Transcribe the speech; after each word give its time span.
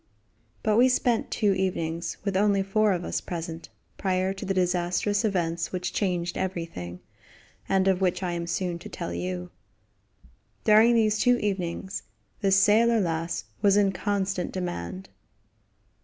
But 0.63 0.77
we 0.77 0.89
spent 0.89 1.29
two 1.29 1.53
evenings, 1.53 2.17
with 2.23 2.35
only 2.35 2.63
four 2.63 2.91
of 2.91 3.05
us 3.05 3.21
present, 3.21 3.69
prior 3.99 4.33
to 4.33 4.45
the 4.45 4.53
disastrous 4.55 5.23
events 5.23 5.71
which 5.71 5.93
changed 5.93 6.39
everything, 6.39 7.01
and 7.69 7.87
of 7.87 8.01
which 8.01 8.23
I 8.23 8.31
am 8.31 8.47
soon 8.47 8.79
to 8.79 8.89
tell 8.89 9.13
you. 9.13 9.51
During 10.63 10.95
these 10.95 11.19
two 11.19 11.37
evenings 11.37 12.01
the 12.39 12.51
"Sailor 12.51 12.99
Lass" 12.99 13.43
was 13.61 13.77
in 13.77 13.91
constant 13.91 14.51
demand. 14.51 15.09